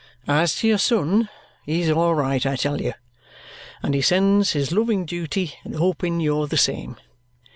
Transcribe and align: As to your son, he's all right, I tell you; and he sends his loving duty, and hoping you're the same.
As 0.27 0.55
to 0.55 0.67
your 0.67 0.79
son, 0.79 1.29
he's 1.63 1.91
all 1.91 2.15
right, 2.15 2.43
I 2.43 2.55
tell 2.55 2.81
you; 2.81 2.93
and 3.83 3.93
he 3.93 4.01
sends 4.01 4.53
his 4.53 4.71
loving 4.71 5.05
duty, 5.05 5.53
and 5.63 5.75
hoping 5.75 6.19
you're 6.19 6.47
the 6.47 6.57
same. 6.57 6.95